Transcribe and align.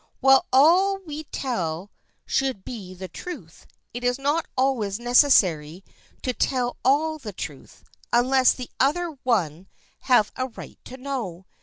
While 0.19 0.47
all 0.51 0.97
we 1.05 1.25
tell 1.25 1.91
should 2.25 2.65
be 2.65 2.95
the 2.95 3.07
truth, 3.07 3.67
it 3.93 4.03
is 4.03 4.17
not 4.17 4.47
always 4.57 4.99
necessary 4.99 5.83
to 6.23 6.33
tell 6.33 6.77
all 6.83 7.19
the 7.19 7.31
truth, 7.33 7.83
unless 8.11 8.51
the 8.51 8.71
other 8.79 9.19
one 9.21 9.67
have 9.99 10.31
a 10.35 10.47
right 10.47 10.79
to 10.85 10.97
know. 10.97 11.45